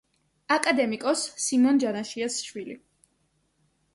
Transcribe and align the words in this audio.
აკადემიკოს 0.53 1.25
სიმონ 1.43 1.77
ჯანაშიას 1.85 2.39
შვილი. 2.47 2.79